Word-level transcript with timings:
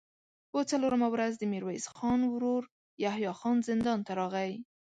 په 0.51 0.59
څلورمه 0.69 1.07
ورځ 1.13 1.33
د 1.37 1.43
ميرويس 1.53 1.85
خان 1.95 2.21
ورو 2.27 2.55
يحيی 3.03 3.31
خان 3.39 3.57
زندان 3.67 3.99
ته 4.07 4.11
راغی. 4.19 4.51